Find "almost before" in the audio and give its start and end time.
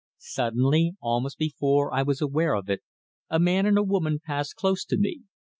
0.99-1.93